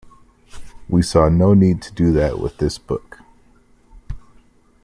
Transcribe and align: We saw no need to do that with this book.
We 0.89 1.03
saw 1.03 1.29
no 1.29 1.53
need 1.53 1.83
to 1.83 1.91
do 1.93 2.11
that 2.13 2.39
with 2.39 2.57
this 2.57 2.79
book. 2.79 3.19